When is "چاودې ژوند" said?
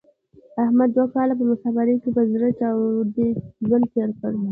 2.59-3.85